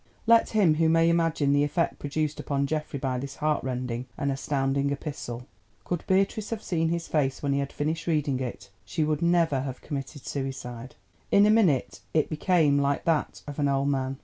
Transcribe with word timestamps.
Let 0.25 0.49
him 0.49 0.73
who 0.77 0.89
may 0.89 1.09
imagine 1.09 1.53
the 1.53 1.63
effect 1.63 1.99
produced 1.99 2.39
upon 2.39 2.65
Geoffrey 2.65 2.97
by 2.97 3.19
this 3.19 3.35
heartrending 3.35 4.07
and 4.17 4.31
astounding 4.31 4.89
epistle! 4.89 5.45
Could 5.83 6.03
Beatrice 6.07 6.49
have 6.49 6.63
seen 6.63 6.89
his 6.89 7.07
face 7.07 7.43
when 7.43 7.53
he 7.53 7.59
had 7.59 7.71
finished 7.71 8.07
reading 8.07 8.39
it 8.39 8.71
she 8.83 9.03
would 9.03 9.21
never 9.21 9.59
have 9.59 9.81
committed 9.81 10.25
suicide. 10.25 10.95
In 11.29 11.45
a 11.45 11.51
minute 11.51 11.99
it 12.15 12.31
became 12.31 12.79
like 12.79 13.05
that 13.05 13.43
of 13.45 13.59
an 13.59 13.67
old 13.67 13.89
man. 13.89 14.17